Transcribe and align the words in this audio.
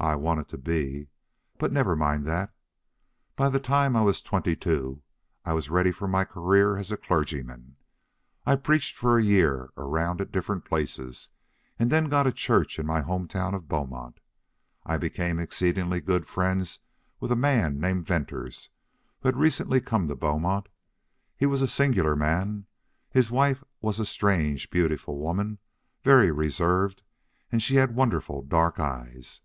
I 0.00 0.14
wanted 0.14 0.46
to 0.50 0.58
be 0.58 1.08
But 1.58 1.72
never 1.72 1.96
mind 1.96 2.24
that.... 2.24 2.54
By 3.34 3.48
the 3.48 3.58
time 3.58 3.96
I 3.96 4.00
was 4.00 4.22
twenty 4.22 4.54
two 4.54 5.02
I 5.44 5.52
was 5.54 5.70
ready 5.70 5.90
for 5.90 6.06
my 6.06 6.24
career 6.24 6.76
as 6.76 6.92
a 6.92 6.96
clergyman. 6.96 7.74
I 8.46 8.54
preached 8.54 8.96
for 8.96 9.18
a 9.18 9.22
year 9.22 9.70
around 9.76 10.20
at 10.20 10.30
different 10.30 10.64
places 10.64 11.30
and 11.80 11.90
then 11.90 12.08
got 12.08 12.28
a 12.28 12.32
church 12.32 12.78
in 12.78 12.86
my 12.86 13.00
home 13.00 13.26
town 13.26 13.54
of 13.56 13.66
Beaumont. 13.68 14.20
I 14.86 14.98
became 14.98 15.40
exceedingly 15.40 16.00
good 16.00 16.28
friends 16.28 16.78
with 17.18 17.32
a 17.32 17.36
man 17.36 17.80
named 17.80 18.06
Venters, 18.06 18.70
who 19.22 19.28
had 19.30 19.36
recently 19.36 19.80
come 19.80 20.06
to 20.06 20.14
Beaumont. 20.14 20.68
He 21.36 21.44
was 21.44 21.60
a 21.60 21.66
singular 21.66 22.14
man. 22.14 22.66
His 23.10 23.32
wife 23.32 23.64
was 23.80 23.98
a 23.98 24.06
strange, 24.06 24.70
beautiful 24.70 25.18
woman, 25.18 25.58
very 26.04 26.30
reserved, 26.30 27.02
and 27.50 27.60
she 27.60 27.74
had 27.74 27.96
wonderful 27.96 28.42
dark 28.42 28.78
eyes. 28.78 29.40